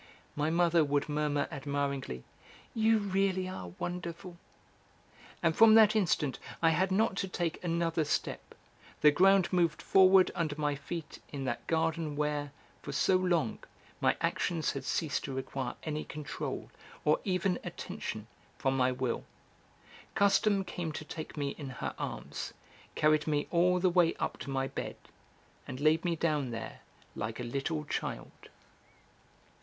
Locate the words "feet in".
10.73-11.43